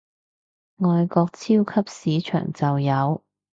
[0.77, 3.21] 外國超級市場就有